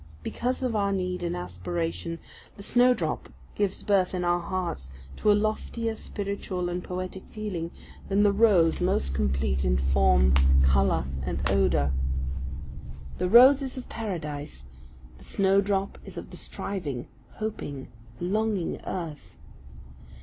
Because 0.23 0.63
of 0.63 0.75
our 0.75 0.91
need 0.91 1.21
and 1.21 1.37
aspiration, 1.37 2.17
the 2.57 2.63
snowdrop 2.63 3.29
gives 3.53 3.83
birth 3.83 4.15
in 4.15 4.23
our 4.23 4.39
hearts 4.39 4.91
to 5.17 5.31
a 5.31 5.37
loftier 5.37 5.95
spiritual 5.95 6.69
and 6.69 6.83
poetic 6.83 7.23
feeling, 7.27 7.69
than 8.09 8.23
the 8.23 8.31
rose 8.31 8.81
most 8.81 9.13
complete 9.13 9.63
in 9.63 9.77
form, 9.77 10.33
colour, 10.63 11.05
and 11.23 11.47
odour. 11.51 11.91
The 13.19 13.29
rose 13.29 13.61
is 13.61 13.77
of 13.77 13.89
Paradise 13.89 14.65
the 15.19 15.23
snowdrop 15.23 15.99
is 16.03 16.17
of 16.17 16.31
the 16.31 16.37
striving, 16.37 17.07
hoping, 17.33 17.87
longing 18.19 18.81
Earth. 18.87 19.35